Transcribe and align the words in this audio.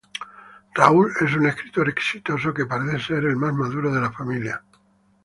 Rahul 0.79 1.11
es 1.25 1.35
un 1.35 1.45
escritor 1.45 1.87
exitoso 1.87 2.55
que 2.55 2.65
parece 2.65 2.97
ser 3.05 3.23
el 3.23 3.35
más 3.35 3.53
maduro 3.53 3.93
de 3.93 4.01
la 4.01 4.11
familia. 4.11 4.63